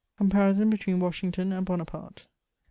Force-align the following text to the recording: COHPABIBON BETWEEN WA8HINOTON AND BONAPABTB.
COHPABIBON 0.19 0.71
BETWEEN 0.71 0.99
WA8HINOTON 0.99 1.55
AND 1.55 1.63
BONAPABTB. 1.67 2.17